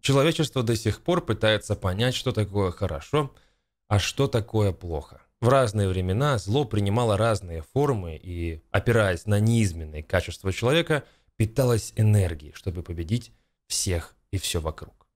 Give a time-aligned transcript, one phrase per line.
[0.00, 3.34] Человечество до сих пор пытается понять, что такое хорошо,
[3.88, 5.22] а что такое плохо.
[5.40, 11.04] В разные времена зло принимало разные формы и, опираясь на неизменные качества человека,
[11.36, 13.32] питалось энергией, чтобы победить
[13.66, 15.06] всех и все вокруг.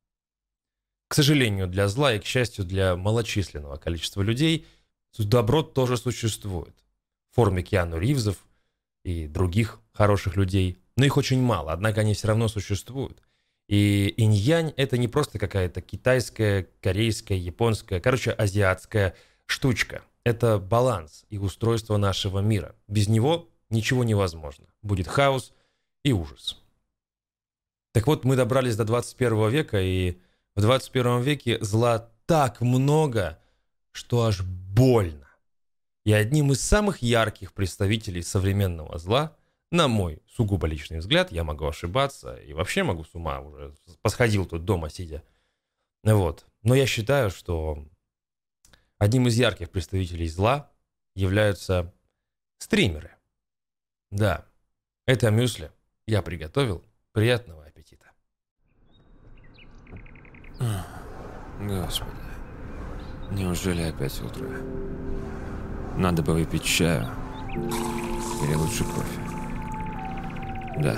[1.08, 4.66] К сожалению, для зла и, к счастью, для малочисленного количества людей
[5.18, 6.74] добро тоже существует.
[7.30, 8.46] В форме Киану Ривзов
[9.04, 13.22] и других хороших людей, но их очень мало, однако они все равно существуют.
[13.68, 19.14] И инь-янь– это не просто какая-то китайская, корейская, японская, короче, азиатская
[19.46, 20.02] штучка.
[20.24, 22.74] Это баланс и устройство нашего мира.
[22.88, 24.66] Без него ничего невозможно.
[24.82, 25.52] Будет хаос
[26.02, 26.60] и ужас.
[27.92, 30.18] Так вот, мы добрались до 21 века, и
[30.56, 33.38] в 21 веке зла так много,
[33.92, 35.28] что аж больно.
[36.04, 39.36] И одним из самых ярких представителей современного зла,
[39.74, 44.46] на мой сугубо личный взгляд, я могу ошибаться и вообще могу с ума уже, посходил
[44.46, 45.22] тут дома сидя.
[46.04, 46.46] Вот.
[46.62, 47.84] Но я считаю, что
[48.98, 50.70] одним из ярких представителей зла
[51.16, 51.92] являются
[52.58, 53.10] стримеры.
[54.10, 54.46] Да,
[55.06, 55.72] это мюсли
[56.06, 56.84] я приготовил.
[57.12, 58.10] Приятного аппетита.
[61.60, 62.10] Господи,
[63.30, 64.48] неужели опять утро?
[65.96, 67.08] Надо бы выпить чаю.
[68.42, 69.33] Или лучше кофе.
[70.80, 70.96] Да,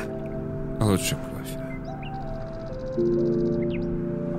[0.81, 1.61] лучше кофе.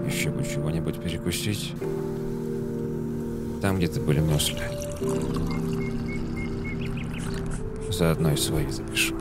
[0.07, 1.73] Еще бы чего-нибудь перекусить.
[3.61, 4.61] Там где-то были мюсли.
[7.91, 9.15] Заодно и свои запишу.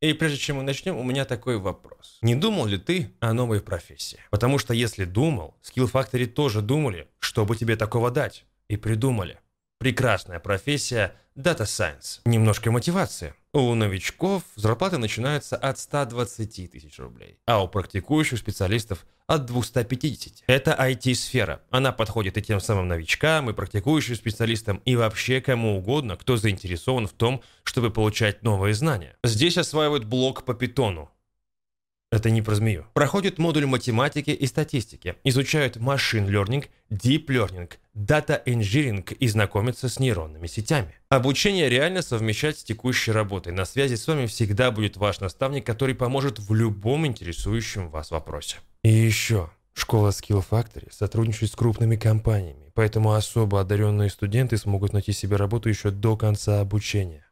[0.00, 1.89] И прежде чем мы начнем, у меня такой вопрос.
[2.22, 4.18] Не думал ли ты о новой профессии?
[4.30, 8.44] Потому что если думал, Skill Factory тоже думали, чтобы тебе такого дать.
[8.68, 9.38] И придумали.
[9.78, 12.20] Прекрасная профессия Data Science.
[12.26, 13.34] Немножко мотивации.
[13.54, 20.44] У новичков зарплаты начинаются от 120 тысяч рублей, а у практикующих специалистов от 250.
[20.46, 21.62] Это IT-сфера.
[21.70, 27.08] Она подходит и тем самым новичкам, и практикующим специалистам, и вообще кому угодно, кто заинтересован
[27.08, 29.16] в том, чтобы получать новые знания.
[29.24, 31.10] Здесь осваивают блок по питону,
[32.10, 32.86] это не про змею.
[32.92, 35.14] Проходит модуль математики и статистики.
[35.24, 40.94] Изучают машин learning, deep learning, data engineering и знакомятся с нейронными сетями.
[41.08, 43.52] Обучение реально совмещать с текущей работой.
[43.52, 48.56] На связи с вами всегда будет ваш наставник, который поможет в любом интересующем вас вопросе.
[48.82, 49.50] И еще.
[49.72, 55.68] Школа Skill Factory сотрудничает с крупными компаниями, поэтому особо одаренные студенты смогут найти себе работу
[55.68, 57.24] еще до конца обучения.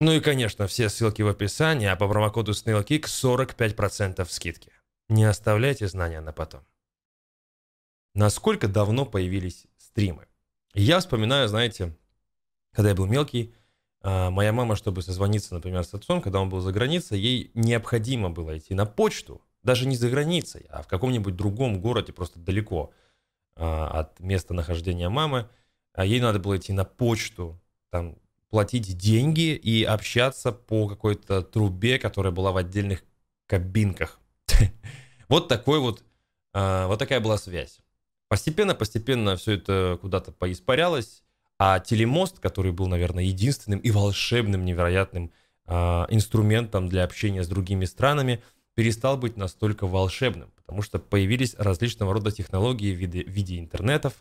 [0.00, 4.70] Ну и, конечно, все ссылки в описании, а по промокоду SnailKick 45% скидки.
[5.08, 6.66] Не оставляйте знания на потом.
[8.14, 10.26] Насколько давно появились стримы?
[10.74, 11.96] Я вспоминаю, знаете,
[12.72, 13.54] когда я был мелкий,
[14.02, 18.30] а, моя мама, чтобы созвониться, например, с отцом, когда он был за границей, ей необходимо
[18.30, 22.92] было идти на почту, даже не за границей, а в каком-нибудь другом городе, просто далеко
[23.54, 25.48] а, от места нахождения мамы.
[25.94, 27.58] А ей надо было идти на почту,
[27.90, 28.18] там
[28.50, 33.02] платить деньги и общаться по какой-то трубе, которая была в отдельных
[33.46, 34.20] кабинках.
[35.28, 36.04] Вот такой вот,
[36.54, 37.80] а, вот такая была связь.
[38.28, 41.24] Постепенно-постепенно все это куда-то поиспарялось,
[41.58, 45.32] а телемост, который был, наверное, единственным и волшебным, невероятным
[45.66, 48.40] а, инструментом для общения с другими странами,
[48.76, 54.12] перестал быть настолько волшебным, потому что появились различного рода технологии в виде, в виде интернетов,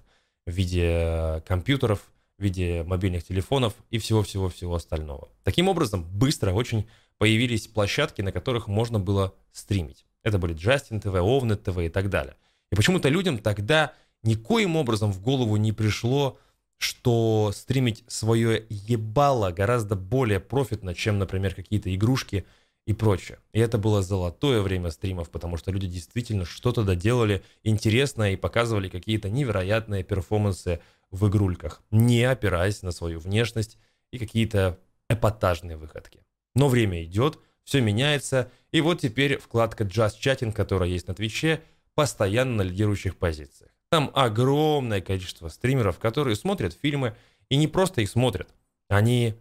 [0.47, 2.02] в виде э, компьютеров,
[2.38, 5.29] в виде мобильных телефонов и всего-всего-всего остального.
[5.44, 6.88] Таким образом, быстро очень
[7.18, 10.06] появились площадки, на которых можно было стримить.
[10.23, 12.35] Это были Justin TV, Ovnet TV и так далее.
[12.72, 13.94] И почему-то людям тогда
[14.24, 16.38] никоим образом в голову не пришло,
[16.78, 22.45] что стримить свое ебало гораздо более профитно, чем, например, какие-то игрушки
[22.86, 23.39] и прочее.
[23.54, 28.89] И это было золотое время стримов, потому что люди действительно что-то доделали интересное и показывали
[28.89, 30.81] какие-то невероятные перформансы
[31.12, 33.78] в игрульках, не опираясь на свою внешность
[34.12, 34.80] и какие-то
[35.10, 36.25] эпатажные выходки.
[36.56, 41.62] Но время идет, все меняется, и вот теперь вкладка Just Chatting, которая есть на Твиче,
[41.96, 43.72] постоянно на лидирующих позициях.
[43.90, 47.16] Там огромное количество стримеров, которые смотрят фильмы,
[47.50, 48.54] и не просто их смотрят,
[48.88, 49.36] они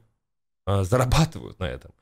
[0.66, 1.92] э, зарабатывают на этом.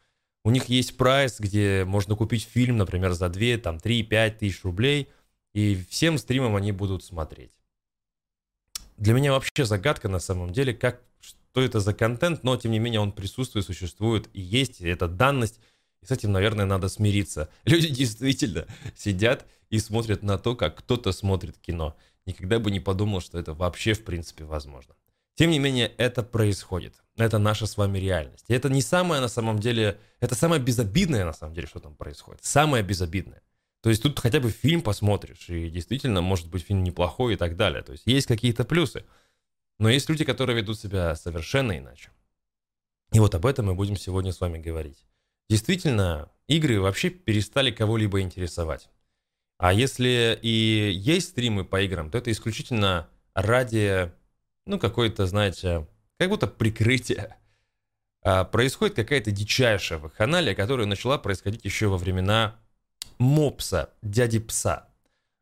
[0.45, 4.65] У них есть прайс, где можно купить фильм, например, за 2, там, 3, 5 тысяч
[4.65, 5.09] рублей,
[5.55, 7.53] и всем стримам они будут смотреть.
[9.03, 12.79] Для меня вообще загадка на самом деле, как, что это за контент, но тем не
[12.79, 15.59] менее он присутствует, существует и есть, и это данность,
[16.03, 17.49] и с этим, наверное, надо смириться.
[17.65, 18.65] Люди действительно
[18.97, 21.97] сидят и смотрят на то, как кто-то смотрит кино.
[22.27, 24.95] никогда бы не подумал, что это вообще в принципе возможно.
[25.35, 26.95] Тем не менее, это происходит.
[27.17, 28.45] Это наша с вами реальность.
[28.47, 31.97] И это не самое на самом деле, это самое безобидное на самом деле, что там
[31.97, 32.45] происходит.
[32.45, 33.43] Самое безобидное.
[33.83, 37.57] То есть тут хотя бы фильм посмотришь, и действительно, может быть, фильм неплохой и так
[37.57, 37.83] далее.
[37.83, 39.05] То есть есть какие-то плюсы.
[39.79, 42.11] Но есть люди, которые ведут себя совершенно иначе.
[43.13, 45.05] И вот об этом мы будем сегодня с вами говорить.
[45.51, 48.89] Действительно, игры вообще перестали кого-либо интересовать.
[49.59, 54.13] А если и есть стримы по играм, то это исключительно ради
[54.65, 55.89] ну, какое-то, знаете,
[56.19, 57.37] как будто прикрытие.
[58.23, 62.57] А, происходит какая-то дичайшая вакханалия, которая начала происходить еще во времена
[63.23, 64.89] Мопса, дяди Пса.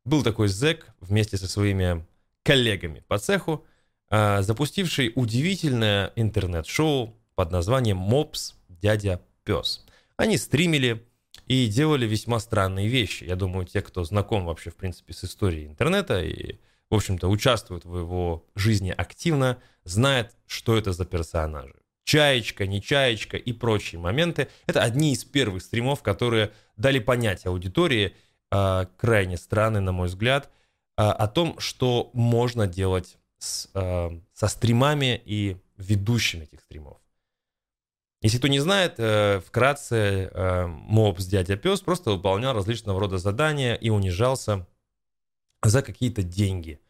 [0.05, 2.07] Был такой зэк вместе со своими
[2.43, 3.65] коллегами по цеху,
[4.09, 9.87] а, запустивший удивительное интернет-шоу под названием «Мопс, дядя Пес».
[10.17, 11.07] Они стримили
[11.47, 13.25] и делали весьма странные вещи.
[13.25, 16.59] Я думаю, те, кто знаком вообще, в принципе, с историей интернета и
[16.91, 21.77] в общем-то, участвует в его жизни активно, знает, что это за персонажи.
[22.11, 24.49] Чаечка, не чаечка и прочие моменты.
[24.67, 28.17] Это одни из первых стримов, которые дали понять аудитории,
[28.51, 30.51] э, крайне странный, на мой взгляд,
[30.99, 36.99] э, о том, что можно делать с, э, со стримами и ведущими этих стримов.
[38.23, 43.75] Если кто не знает, э, вкратце э, моб дядя пес просто выполнял различного рода задания
[43.75, 44.67] и унижался
[45.63, 46.81] за какие-то деньги.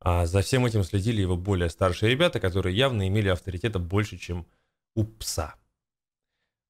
[0.00, 4.46] А за всем этим следили его более старшие ребята, которые явно имели авторитета больше, чем
[4.96, 5.54] у пса.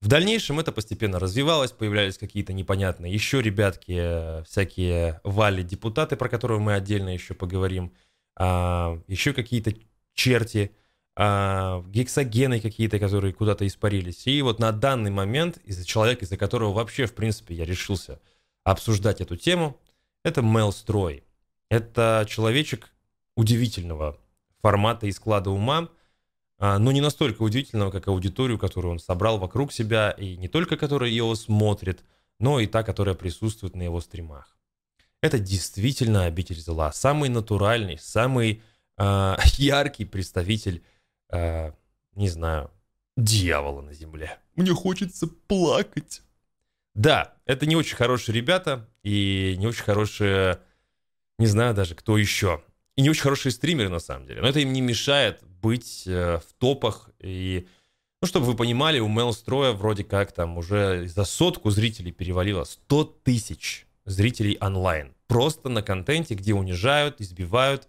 [0.02, 6.75] В дальнейшем это постепенно развивалось, появлялись какие-то непонятные еще ребятки, всякие вали-депутаты, про которые мы
[6.75, 7.94] отдельно еще поговорим,
[8.38, 9.73] а, еще какие-то
[10.12, 10.76] черти,
[11.17, 14.26] а, гексогены какие-то, которые куда-то испарились.
[14.26, 18.20] И вот на данный момент, из-за человека, из-за которого вообще, в принципе, я решился
[18.64, 19.81] обсуждать эту тему,
[20.25, 21.25] это Мел Строй.
[21.70, 22.93] Это человечек
[23.34, 24.19] удивительного
[24.61, 25.88] формата и склада ума,
[26.58, 31.11] но не настолько удивительного, как аудиторию, которую он собрал вокруг себя, и не только которая
[31.11, 32.03] его смотрит,
[32.38, 34.56] но и та, которая присутствует на его стримах.
[35.20, 38.62] Это действительно обитель зла, самый натуральный, самый
[38.99, 40.82] э, яркий представитель,
[41.31, 41.73] э,
[42.14, 42.70] не знаю,
[43.17, 44.38] дьявола на земле.
[44.55, 46.23] Мне хочется плакать.
[46.94, 50.61] Да, это не очень хорошие ребята и не очень хорошие
[51.38, 52.62] не знаю даже, кто еще.
[52.97, 54.41] И не очень хорошие стримеры, на самом деле.
[54.41, 57.11] Но это им не мешает быть э, в топах.
[57.19, 57.69] И,
[58.23, 63.05] ну, чтобы вы понимали, у Мелстроя вроде как там уже за сотку зрителей перевалило 100
[63.23, 65.15] тысяч зрителей онлайн.
[65.27, 67.87] Просто на контенте, где унижают, избивают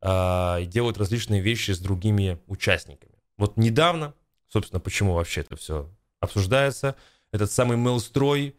[0.00, 3.12] э, и делают различные вещи с другими участниками.
[3.36, 4.14] Вот недавно,
[4.48, 5.88] собственно, почему вообще это все
[6.18, 6.96] обсуждается,
[7.30, 8.56] этот самый Мелстрой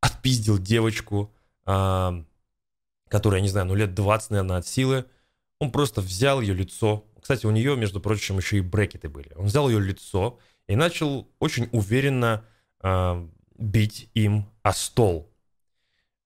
[0.00, 1.32] отпиздил девочку,
[1.66, 2.22] э,
[3.08, 5.06] которая, не знаю, ну лет 20, наверное, от силы,
[5.60, 7.04] он просто взял ее лицо.
[7.20, 9.32] Кстати, у нее, между прочим, еще и брекеты были.
[9.36, 12.44] Он взял ее лицо и начал очень уверенно
[12.82, 13.28] э,
[13.58, 15.30] бить им о стол.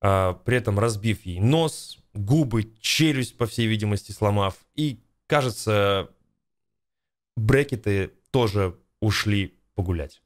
[0.00, 4.54] Э, при этом разбив ей нос, губы, челюсть, по всей видимости, сломав.
[4.76, 6.08] И, кажется,
[7.36, 10.22] брекеты тоже ушли погулять.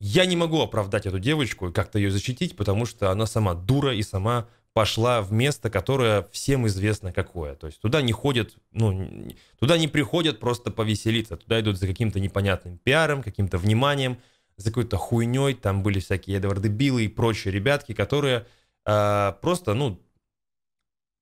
[0.00, 3.94] Я не могу оправдать эту девочку и как-то ее защитить, потому что она сама дура
[3.94, 7.54] и сама пошла в место, которое всем известно какое.
[7.54, 12.18] То есть туда не ходят, ну, туда не приходят просто повеселиться, туда идут за каким-то
[12.20, 14.18] непонятным пиаром, каким-то вниманием,
[14.56, 15.54] за какой-то хуйней.
[15.54, 18.46] Там были всякие Эдварды Биллы и прочие ребятки, которые
[18.84, 20.00] э, просто, ну,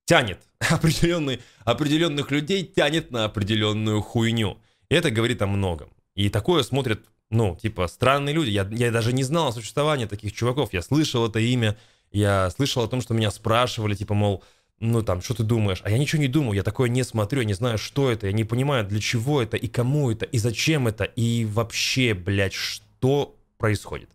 [0.06, 0.40] тянет
[0.70, 4.58] определенный, определенных людей, тянет на определенную хуйню.
[4.88, 5.90] И это говорит о многом.
[6.14, 8.48] И такое смотрят, ну, типа, странные люди.
[8.48, 10.72] Я, я даже не знал о существовании таких чуваков.
[10.72, 11.76] Я слышал это имя,
[12.12, 14.44] я слышал о том, что меня спрашивали, типа, мол,
[14.80, 15.80] ну там, что ты думаешь?
[15.84, 18.32] А я ничего не думаю, я такое не смотрю, я не знаю, что это, я
[18.32, 23.36] не понимаю, для чего это, и кому это, и зачем это, и вообще, блядь, что
[23.58, 24.10] происходит.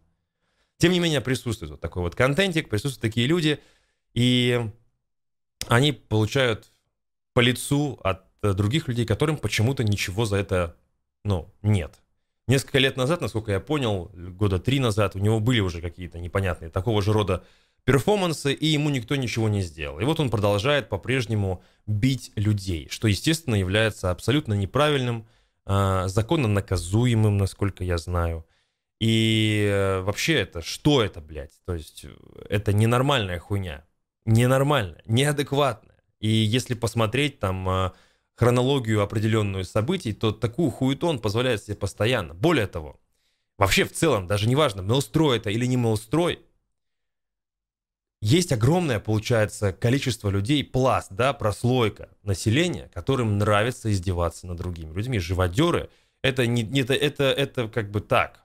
[0.77, 3.59] Тем не менее, присутствует вот такой вот контентик, присутствуют такие люди,
[4.13, 4.69] и
[5.67, 6.71] они получают
[7.33, 10.75] по лицу от других людей, которым почему-то ничего за это,
[11.23, 11.95] ну, нет.
[12.47, 16.69] Несколько лет назад, насколько я понял, года три назад, у него были уже какие-то непонятные
[16.69, 17.43] такого же рода
[17.87, 20.01] перформансы, и ему никто ничего не сделал.
[20.01, 25.25] И вот он продолжает по-прежнему бить людей, что, естественно, является абсолютно неправильным,
[25.65, 28.45] а, законно наказуемым, насколько я знаю.
[28.99, 31.53] И э, вообще это, что это, блядь?
[31.65, 32.09] То есть э,
[32.49, 33.85] это ненормальная хуйня.
[34.25, 36.03] Ненормальная, неадекватная.
[36.19, 37.93] И если посмотреть там а,
[38.35, 42.33] хронологию определенную событий, то такую хуету он позволяет себе постоянно.
[42.33, 42.99] Более того,
[43.57, 46.41] вообще в целом, даже неважно, мелстрой это или не мелстрой,
[48.21, 55.19] есть огромное, получается, количество людей, пласт, да, прослойка населения, которым нравится издеваться над другими людьми.
[55.19, 55.89] Живодеры–
[56.23, 58.43] это, не, это, это, это как бы так.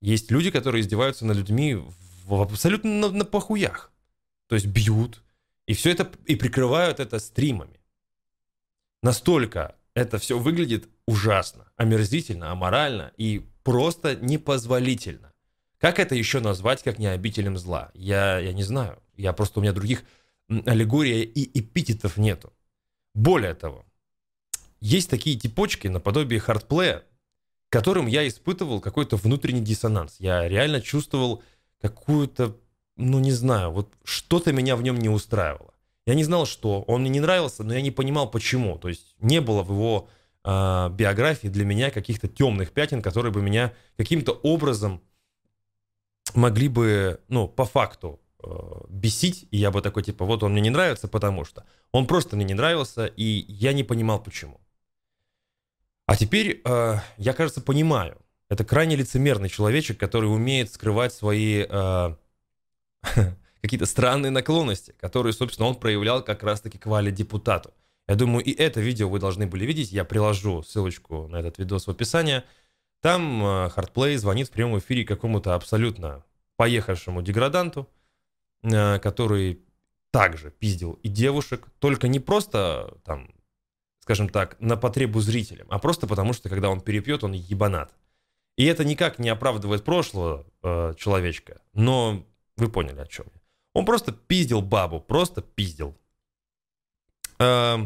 [0.00, 3.90] Есть люди, которые издеваются над людьми в, абсолютно на, на похуях.
[4.46, 5.22] То есть бьют,
[5.66, 7.80] и все это, и прикрывают это стримами.
[9.02, 15.32] Настолько это все выглядит ужасно, омерзительно, аморально и просто непозволительно.
[15.78, 17.90] Как это еще назвать, как не обителем зла?
[17.94, 18.98] Я, я не знаю.
[19.16, 20.04] Я просто, у меня других
[20.66, 22.52] аллегорий и эпитетов нету.
[23.14, 23.84] Более того,
[24.80, 27.04] есть такие типочки наподобие хардплея,
[27.68, 30.16] которым я испытывал какой-то внутренний диссонанс.
[30.18, 31.42] Я реально чувствовал
[31.80, 32.56] какую-то,
[32.96, 35.74] ну не знаю, вот что-то меня в нем не устраивало.
[36.06, 36.82] Я не знал, что.
[36.82, 38.78] Он мне не нравился, но я не понимал, почему.
[38.78, 40.08] То есть не было в его
[40.42, 45.02] э, биографии для меня каких-то темных пятен, которые бы меня каким-то образом
[46.34, 48.48] могли бы, ну, по факту э,
[48.88, 51.64] бесить, и я бы такой, типа, вот он мне не нравится, потому что.
[51.92, 54.60] Он просто мне не нравился, и я не понимал, почему.
[56.06, 58.18] А теперь э, я, кажется, понимаю.
[58.48, 62.14] Это крайне лицемерный человечек, который умеет скрывать свои э,
[63.60, 67.74] какие-то странные наклонности, которые, собственно, он проявлял как раз-таки к Вале депутату.
[68.08, 69.92] Я думаю, и это видео вы должны были видеть.
[69.92, 72.42] Я приложу ссылочку на этот видос в описании.
[73.00, 76.24] Там э, Hardplay звонит в прямом эфире какому-то абсолютно
[76.56, 77.88] поехавшему деграданту,
[78.62, 79.62] э, который
[80.10, 83.32] также пиздил и девушек, только не просто там,
[84.00, 87.94] скажем так, на потребу зрителям, а просто потому, что когда он перепьет, он ебанат.
[88.56, 92.26] И это никак не оправдывает прошлого э, человечка, но
[92.56, 93.40] вы поняли о чем я.
[93.74, 95.96] Он просто пиздил бабу, просто пиздил.
[97.38, 97.76] Э,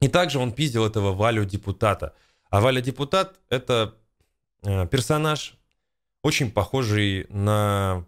[0.00, 2.16] и также он пиздил этого Валю депутата.
[2.50, 4.07] А Валя депутат это Э,
[4.62, 5.56] персонаж,
[6.22, 8.06] очень похожий на...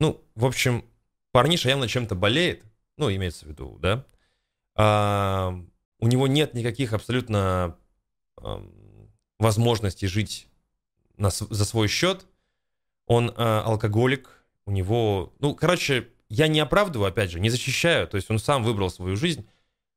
[0.00, 0.84] Ну, в общем,
[1.32, 2.64] парниша явно чем-то болеет,
[2.96, 4.04] ну, имеется в виду, да.
[4.76, 5.54] А,
[5.98, 7.76] у него нет никаких абсолютно
[8.36, 8.64] а,
[9.38, 10.48] возможностей жить
[11.16, 12.26] на, за свой счет.
[13.06, 15.32] Он а, алкоголик, у него...
[15.40, 19.16] Ну, короче, я не оправдываю, опять же, не защищаю, то есть он сам выбрал свою
[19.16, 19.46] жизнь,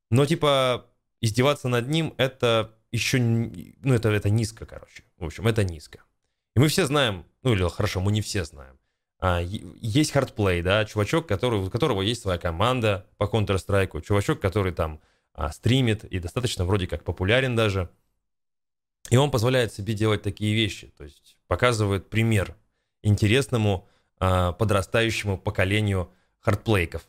[0.09, 0.85] но, типа,
[1.21, 5.03] издеваться над ним— это еще, ну, это, это низко, короче.
[5.17, 6.03] В общем, это низко.
[6.55, 8.79] И мы все знаем, ну, или хорошо, мы не все знаем.
[9.19, 14.71] А, есть хардплей, да, чувачок, который, у которого есть своя команда по Counter-Strike, чувачок, который
[14.73, 14.99] там
[15.33, 17.89] а, стримит и достаточно вроде как популярен даже.
[19.09, 22.55] И он позволяет себе делать такие вещи, то есть показывает пример
[23.01, 23.87] интересному
[24.19, 27.07] а, подрастающему поколению хардплейков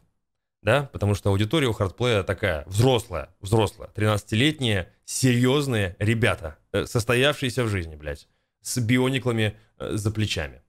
[0.62, 7.68] да, потому что аудитория у хардплея такая взрослая, взрослая, 13-летние, серьезные ребята, э, состоявшиеся в
[7.68, 8.28] жизни, блядь,
[8.60, 10.62] с биониклами э, за плечами.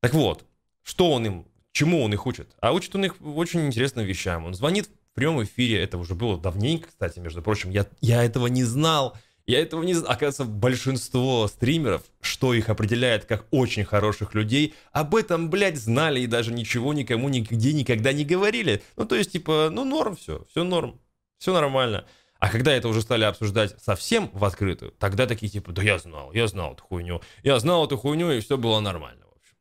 [0.00, 0.44] Так вот,
[0.82, 2.54] что он им, чему он их учит?
[2.60, 4.44] А учит он их очень интересным вещам.
[4.44, 8.48] Он звонит в прямом эфире, это уже было давненько, кстати, между прочим, я, я этого
[8.48, 10.12] не знал, я этого не знаю.
[10.12, 16.26] Оказывается, большинство стримеров, что их определяет как очень хороших людей, об этом, блядь, знали и
[16.26, 18.82] даже ничего никому нигде никогда не говорили.
[18.96, 21.00] Ну, то есть, типа, ну, норм все, все норм,
[21.38, 22.06] все нормально.
[22.38, 26.32] А когда это уже стали обсуждать совсем в открытую, тогда такие типа, да я знал,
[26.32, 29.56] я знал эту хуйню, я знал эту хуйню, и все было нормально, в общем.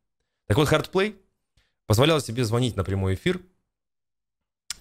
[0.48, 1.15] Так вот, Hardplay
[1.86, 3.39] позволял себе звонить на прямой эфир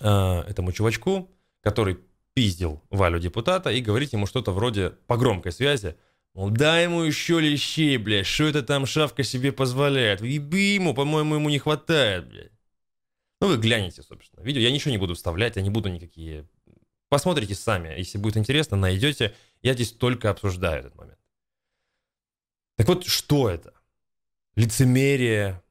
[0.00, 1.30] э, этому чувачку,
[1.62, 1.98] который
[2.34, 5.96] пиздил Валю депутата и говорить ему что-то вроде по громкой связи,
[6.34, 11.36] мол, дай ему еще лещей, блядь, что это там шавка себе позволяет, еби ему, по-моему,
[11.36, 12.52] ему не хватает, блядь.
[13.40, 14.60] Ну, вы глянете, собственно, видео.
[14.60, 16.48] Я ничего не буду вставлять, я не буду никакие...
[17.10, 19.34] Посмотрите сами, если будет интересно, найдете.
[19.62, 21.18] Я здесь только обсуждаю этот момент.
[22.76, 23.74] Так вот, что это?
[24.56, 25.62] Лицемерие,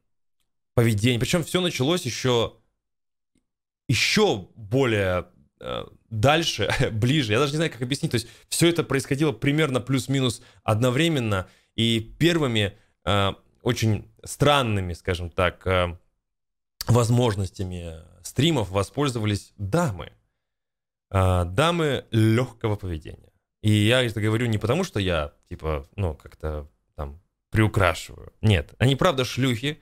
[0.74, 1.20] поведение.
[1.20, 2.58] Причем все началось еще,
[3.88, 5.27] еще более
[5.60, 7.34] э, дальше, ближе.
[7.34, 8.12] Я даже не знаю, как объяснить.
[8.12, 11.48] То есть все это происходило примерно плюс-минус одновременно.
[11.75, 15.98] И первыми э, очень странными, скажем так, э,
[16.88, 20.13] возможностями стримов воспользовались дамы.
[21.10, 23.32] Э, дамы легкого поведения.
[23.62, 28.34] И я это говорю не потому, что я, типа, ну, как-то там приукрашиваю.
[28.41, 29.82] Нет, они правда шлюхи.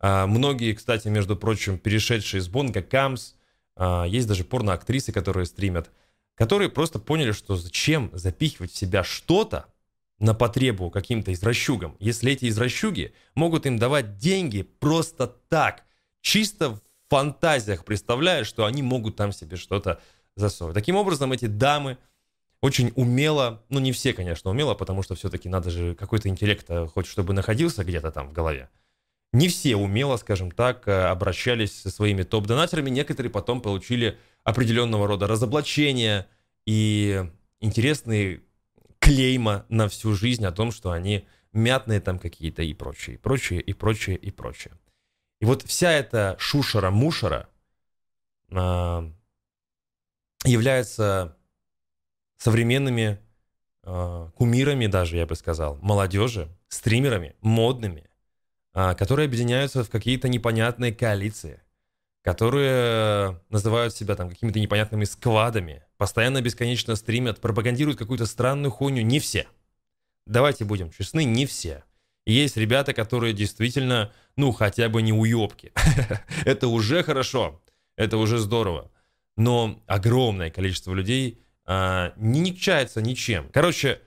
[0.00, 3.34] Э, многие, кстати, между прочим, перешедшие с Бонга Камс,
[3.78, 5.90] есть даже порноактрисы, которые стримят,
[6.34, 9.66] которые просто поняли, что зачем запихивать в себя что-то
[10.18, 15.84] на потребу каким-то извращугам, если эти извращуги могут им давать деньги просто так,
[16.20, 20.00] чисто в фантазиях представляя, что они могут там себе что-то
[20.36, 20.74] засовывать.
[20.74, 21.96] Таким образом, эти дамы
[22.60, 27.06] очень умело, ну не все, конечно, умело, потому что все-таки надо же какой-то интеллект, хоть
[27.06, 28.68] чтобы находился где-то там в голове.
[29.32, 32.90] Не все умело, скажем так, э, обращались со своими топ-донатерами.
[32.90, 36.28] Некоторые потом получили определенного рода разоблачения
[36.66, 37.24] и
[37.60, 38.42] интересные
[38.98, 43.60] клейма на всю жизнь о том, что они мятные там какие-то и прочее, и прочее,
[43.60, 44.74] и прочее, и прочее.
[45.40, 47.48] И вот вся эта шушера-мушера
[48.50, 49.10] э,
[50.44, 51.36] является
[52.36, 53.20] современными
[53.84, 58.09] э, кумирами даже, я бы сказал, молодежи, стримерами, модными,
[58.72, 61.60] которые объединяются в какие-то непонятные коалиции,
[62.22, 69.02] которые называют себя там какими-то непонятными сквадами, постоянно бесконечно стримят, пропагандируют какую-то странную хуйню.
[69.02, 69.46] Не все.
[70.26, 71.84] Давайте будем честны, не все.
[72.26, 75.72] Есть ребята, которые действительно, ну, хотя бы не уебки.
[76.44, 77.60] это уже хорошо,
[77.96, 78.90] это уже здорово.
[79.36, 83.48] Но огромное количество людей а, не никчается ничем.
[83.52, 84.02] Короче,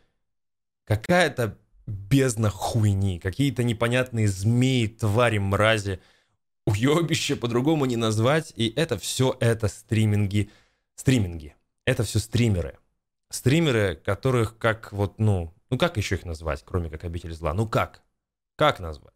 [0.86, 5.99] какая-то бездна хуйни, какие-то непонятные змеи, твари, мрази,
[6.65, 10.49] уебище по-другому не назвать, и это все это стриминги,
[10.95, 12.77] стриминги, это все стримеры.
[13.29, 17.53] Стримеры, которых как вот, ну, ну как еще их назвать, кроме как обитель зла?
[17.53, 18.03] Ну как?
[18.55, 19.13] Как назвать?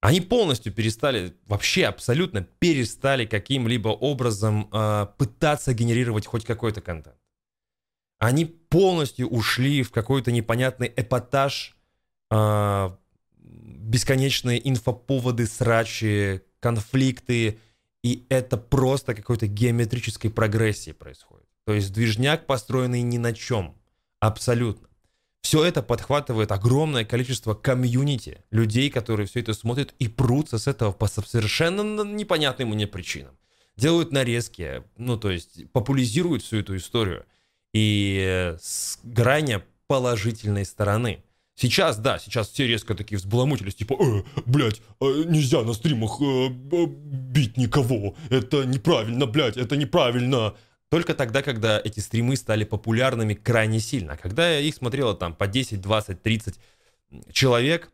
[0.00, 7.16] Они полностью перестали, вообще абсолютно перестали каким-либо образом э, пытаться генерировать хоть какой-то контент.
[8.18, 11.76] Они полностью ушли в какой-то непонятный эпатаж,
[12.30, 12.90] э,
[13.38, 17.58] бесконечные инфоповоды, срачи, конфликты,
[18.02, 21.46] и это просто какой-то геометрической прогрессии происходит.
[21.64, 23.76] То есть движняк, построенный ни на чем,
[24.20, 24.88] абсолютно.
[25.40, 30.92] Все это подхватывает огромное количество комьюнити, людей, которые все это смотрят и прутся с этого
[30.92, 33.36] по совершенно непонятным мне причинам.
[33.76, 37.26] Делают нарезки, ну то есть популяризируют всю эту историю.
[37.74, 41.22] И с грани положительной стороны.
[41.56, 46.48] Сейчас, да, сейчас все резко такие взбаламутились, типа, э, блядь, э, нельзя на стримах э,
[46.48, 50.56] бить никого, это неправильно, блядь, это неправильно.
[50.88, 54.16] Только тогда, когда эти стримы стали популярными крайне сильно.
[54.16, 56.54] Когда я их смотрела там по 10, 20, 30
[57.32, 57.90] человек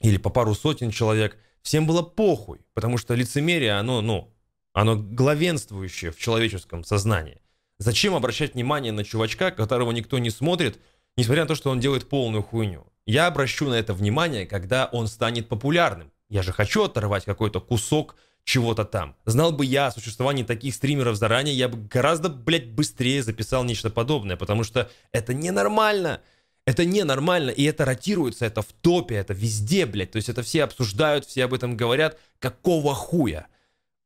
[0.00, 4.32] или по пару сотен человек, всем было похуй, потому что лицемерие, оно, ну,
[4.72, 7.40] оно главенствующее в человеческом сознании.
[7.78, 10.80] Зачем обращать внимание на чувачка, которого никто не смотрит,
[11.16, 12.86] несмотря на то, что он делает полную хуйню?
[13.06, 16.12] Я обращу на это внимание, когда он станет популярным.
[16.28, 19.14] Я же хочу оторвать какой-то кусок чего-то там.
[19.26, 23.90] Знал бы я о существовании таких стримеров заранее, я бы гораздо, блядь, быстрее записал нечто
[23.90, 26.20] подобное, потому что это ненормально.
[26.64, 30.10] Это ненормально, и это ротируется, это в топе, это везде, блядь.
[30.10, 32.18] То есть это все обсуждают, все об этом говорят.
[32.40, 33.46] Какого хуя?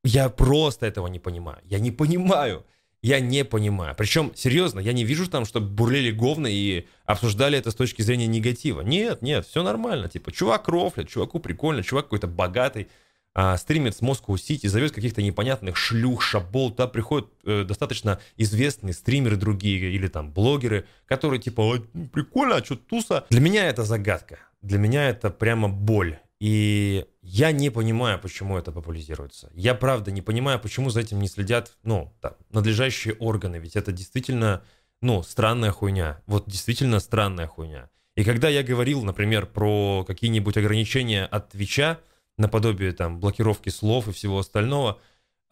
[0.04, 1.58] Я просто этого не понимаю.
[1.64, 2.64] Я не понимаю.
[3.02, 3.96] Я не понимаю.
[3.98, 8.28] Причем, серьезно, я не вижу там, чтобы бурлили говны и обсуждали это с точки зрения
[8.28, 8.80] негатива.
[8.82, 10.08] Нет, нет, все нормально.
[10.08, 12.86] Типа, чувак рофлит, чуваку прикольно, чувак какой-то богатый
[13.34, 18.92] а, стримит с Moscow City, зовет каких-то непонятных шлюх, шабол, туда приходят э, достаточно известные
[18.92, 23.24] стримеры другие или там блогеры, которые типа, прикольно, а что туса?
[23.30, 26.18] Для меня это загадка, для меня это прямо боль.
[26.42, 29.48] И я не понимаю, почему это популяризируется.
[29.54, 33.60] Я правда не понимаю, почему за этим не следят, ну, там, надлежащие органы.
[33.60, 34.64] Ведь это действительно,
[35.00, 36.20] ну, странная хуйня.
[36.26, 37.90] Вот действительно странная хуйня.
[38.16, 42.00] И когда я говорил, например, про какие-нибудь ограничения от Твича,
[42.36, 44.98] наподобие там блокировки слов и всего остального,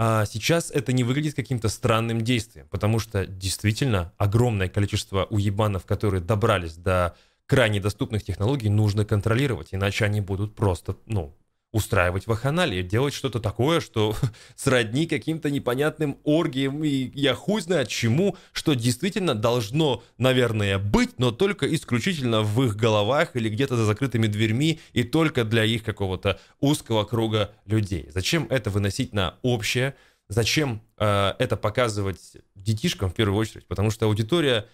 [0.00, 6.20] а сейчас это не выглядит каким-то странным действием, потому что действительно огромное количество уебанов, которые
[6.20, 7.14] добрались до
[7.50, 11.36] крайне доступных технологий, нужно контролировать, иначе они будут просто, ну,
[11.72, 14.14] устраивать ваханалии, делать что-то такое, что
[14.54, 21.32] сродни каким-то непонятным оргиям и я хуй знает чему, что действительно должно, наверное, быть, но
[21.32, 26.38] только исключительно в их головах или где-то за закрытыми дверьми и только для их какого-то
[26.60, 28.10] узкого круга людей.
[28.14, 29.96] Зачем это выносить на общее?
[30.28, 33.66] Зачем э, это показывать детишкам в первую очередь?
[33.66, 34.68] Потому что аудитория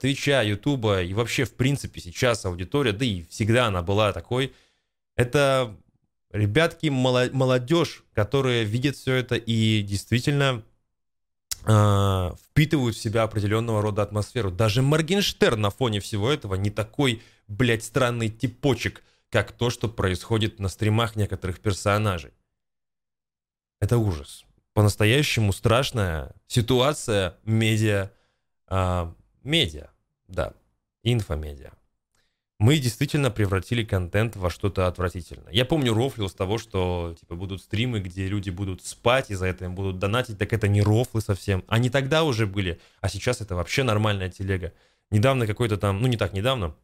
[0.00, 4.54] Твича, Ютуба и вообще в принципе сейчас аудитория, да и всегда она была такой,
[5.16, 5.76] это
[6.30, 10.62] ребятки, молодежь, которые видят все это и действительно
[11.66, 14.50] э, впитывают в себя определенного рода атмосферу.
[14.50, 20.60] Даже Моргенштерн на фоне всего этого не такой, блядь, странный типочек, как то, что происходит
[20.60, 22.32] на стримах некоторых персонажей.
[23.80, 24.44] Это ужас.
[24.72, 28.10] По-настоящему страшная ситуация медиа,
[28.68, 29.12] э,
[29.46, 29.88] медиа,
[30.28, 30.52] да,
[31.02, 31.72] инфомедиа
[32.58, 35.52] мы действительно превратили контент во что-то отвратительное.
[35.52, 39.46] Я помню рофлил с того, что типа будут стримы, где люди будут спать, и за
[39.46, 41.64] это им будут донатить, так это не рофлы совсем.
[41.68, 44.72] Они тогда уже были, а сейчас это вообще нормальная телега.
[45.10, 46.74] Недавно какой-то там, ну не так недавно,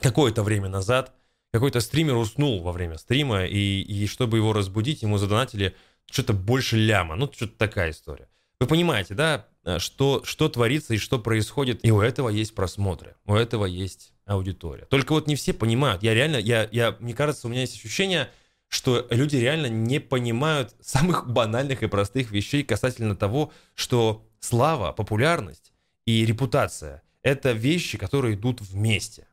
[0.00, 1.12] какое-то время назад
[1.52, 5.74] какой-то стример уснул во время стрима, и, и чтобы его разбудить, ему задонатили
[6.10, 7.16] что-то больше ляма.
[7.16, 8.28] Ну, что-то такая история.
[8.60, 9.46] Вы понимаете, да,
[9.78, 11.84] что, что творится и что происходит.
[11.84, 14.86] И у этого есть просмотры, у этого есть аудитория.
[14.86, 16.02] Только вот не все понимают.
[16.02, 18.30] Я реально, я, я, мне кажется, у меня есть ощущение,
[18.68, 25.72] что люди реально не понимают самых банальных и простых вещей касательно того, что слава, популярность
[26.06, 29.25] и репутация– это вещи, которые идут вместе.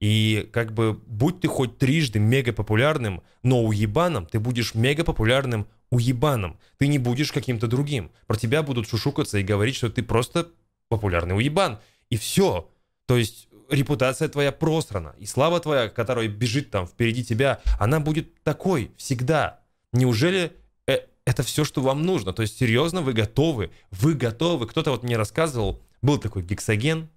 [0.00, 5.68] И как бы будь ты хоть трижды мега популярным, но уебаном, ты будешь мега популярным
[5.90, 6.58] уебаном.
[6.78, 8.10] Ты не будешь каким-то другим.
[8.26, 10.48] Про тебя будут шушукаться и говорить, что ты просто
[10.88, 11.78] популярный уебан.
[12.08, 12.70] И все.
[13.06, 15.14] То есть репутация твоя просрана.
[15.18, 19.60] И слава твоя, которая бежит там впереди тебя, она будет такой всегда.
[19.92, 20.52] Неужели
[20.86, 22.32] э, это все, что вам нужно?
[22.32, 23.70] То есть серьезно, вы готовы?
[23.90, 24.66] Вы готовы?
[24.66, 27.08] Кто-то вот мне рассказывал, был такой гексоген,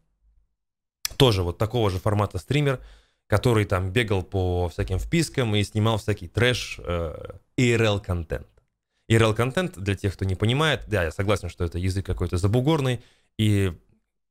[1.17, 2.79] тоже вот такого же формата стример,
[3.27, 8.47] который там бегал по всяким впискам и снимал всякий трэш, э, IRL-контент.
[9.09, 13.03] IRL-контент, для тех, кто не понимает, да, я согласен, что это язык какой-то забугорный
[13.37, 13.73] и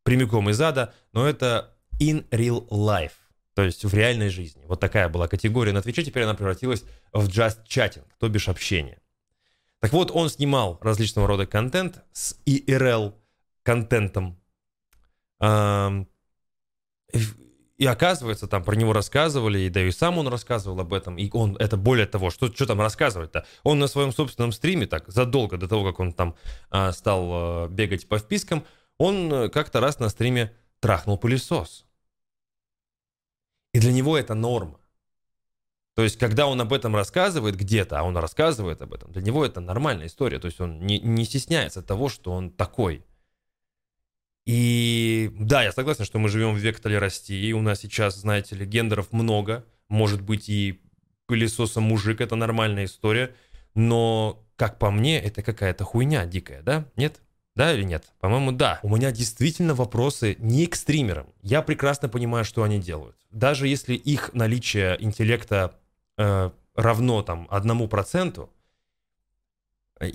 [0.03, 3.13] прямиком из ада, но это in real life,
[3.55, 4.65] то есть в реальной жизни.
[4.67, 8.99] Вот такая была категория на Твиче, теперь она превратилась в just chatting, то бишь общение.
[9.81, 14.37] Так вот, он снимал различного рода контент с IRL-контентом,
[17.83, 21.19] и оказывается, там про него рассказывали, и да и сам он рассказывал об этом.
[21.19, 23.45] И он, это более того, что, что там рассказывать-то?
[23.65, 26.37] Он на своем собственном стриме, так, задолго до того, как он там
[26.71, 28.65] а, стал а, бегать по впискам,
[28.99, 31.85] он э, как-то раз на стриме трахнул пылесос.
[33.75, 34.79] И для него это норма.
[35.95, 39.45] То есть, когда он об этом рассказывает где-то, а он рассказывает об этом, для него
[39.45, 40.39] это нормальная история.
[40.39, 43.05] То есть, он не, не стесняется того, что он такой.
[44.45, 48.67] И да, я согласен, что мы живем в век толерастии, у нас сейчас, знаете ли,
[48.67, 50.81] гендеров много, может быть и
[51.27, 53.35] пылесоса мужик, это нормальная история,
[53.75, 56.87] но, как по мне, это какая-то хуйня дикая, да?
[56.97, 57.21] Нет?
[57.55, 58.05] Да или нет?
[58.19, 58.81] По-моему, да.
[58.83, 61.27] У меня действительно вопросы не к стримерам.
[61.43, 63.17] Я прекрасно понимаю, что они делают.
[63.31, 65.79] Даже если их наличие интеллекта
[66.17, 68.51] э, равно там одному проценту,
[70.01, 70.11] э,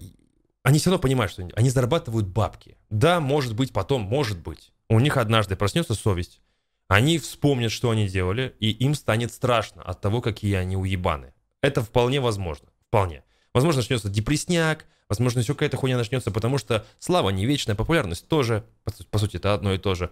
[0.67, 2.77] они все равно понимают, что они зарабатывают бабки.
[2.89, 6.41] Да, может быть, потом, может быть, у них однажды проснется совесть.
[6.89, 11.33] Они вспомнят, что они делали, и им станет страшно от того, какие они уебаны.
[11.61, 12.67] Это вполне возможно.
[12.89, 13.23] Вполне.
[13.53, 18.65] Возможно, начнется депресняк, возможно, все какая-то хуйня начнется, потому что слава не вечная, популярность тоже,
[18.83, 20.11] по, по сути, это одно и то же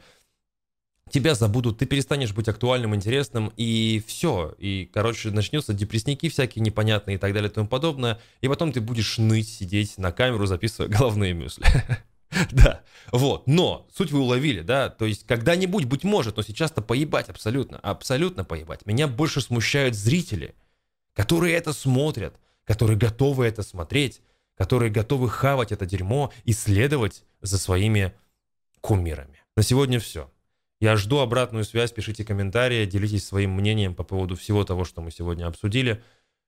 [1.09, 4.55] тебя забудут, ты перестанешь быть актуальным, интересным, и все.
[4.57, 8.19] И, короче, начнется депрессники всякие непонятные и так далее и тому подобное.
[8.41, 11.65] И потом ты будешь ныть, сидеть на камеру, записывая головные мысли.
[12.51, 12.81] Да,
[13.13, 13.47] вот.
[13.47, 14.89] Но суть вы уловили, да?
[14.89, 18.85] То есть когда-нибудь, быть может, но сейчас-то поебать абсолютно, абсолютно поебать.
[18.85, 20.53] Меня больше смущают зрители,
[21.13, 24.21] которые это смотрят, которые готовы это смотреть,
[24.57, 28.13] которые готовы хавать это дерьмо и следовать за своими
[28.81, 29.39] кумирами.
[29.55, 30.29] На сегодня все.
[30.81, 35.11] Я жду обратную связь, пишите комментарии, делитесь своим мнением по поводу всего того, что мы
[35.11, 36.03] сегодня обсудили.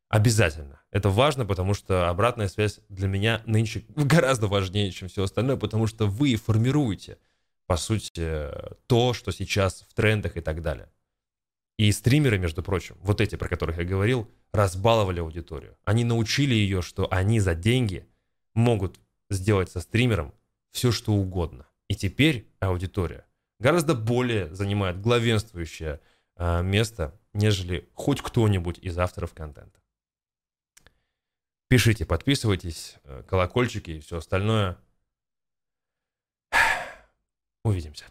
[0.09, 0.81] Обязательно.
[0.91, 5.87] Это важно, потому что обратная связь для меня нынче гораздо важнее, чем все остальное, потому
[5.87, 7.19] что вы формируете,
[7.67, 8.49] по сути,
[8.87, 10.89] то, что сейчас в трендах и так далее.
[11.77, 15.77] И стримеры, между прочим, вот эти, про которых я говорил, разбаловали аудиторию.
[15.85, 18.07] Они научили ее, что они за деньги
[18.55, 20.33] могут сделать со стримером
[20.71, 21.67] все, что угодно.
[21.87, 23.26] И теперь аудитория
[23.59, 26.01] гораздо более занимает главенствующее
[26.35, 29.79] э, место, нежели хоть кто-нибудь из авторов контента.
[31.67, 34.77] Пишите, подписывайтесь, э, колокольчики и все остальное.
[37.63, 38.05] Увидимся.